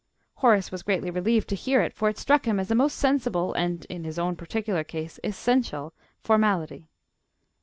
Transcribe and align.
Horace 0.37 0.71
was 0.71 0.81
greatly 0.81 1.11
relieved 1.11 1.47
to 1.49 1.55
hear 1.55 1.83
it, 1.83 1.93
for 1.93 2.09
it 2.09 2.17
struck 2.17 2.45
him 2.45 2.59
as 2.59 2.71
a 2.71 2.73
most 2.73 2.97
sensible 2.97 3.53
and, 3.53 3.85
in 3.85 4.03
his 4.03 4.17
own 4.17 4.35
particular 4.35 4.83
case, 4.83 5.19
essential 5.23 5.93
formality. 6.23 6.87